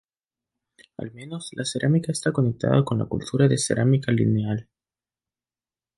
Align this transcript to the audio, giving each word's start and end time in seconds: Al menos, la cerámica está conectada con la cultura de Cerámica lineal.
Al 0.97 1.11
menos, 1.13 1.49
la 1.51 1.63
cerámica 1.63 2.11
está 2.11 2.31
conectada 2.31 2.83
con 2.83 2.97
la 2.97 3.05
cultura 3.05 3.47
de 3.47 3.59
Cerámica 3.59 4.11
lineal. 4.11 4.67